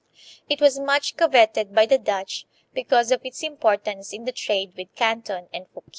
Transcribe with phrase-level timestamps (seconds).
[0.49, 4.95] It was much coveted by the Dutch because of its importance in the trade with
[4.95, 5.89] Canton and Fukien.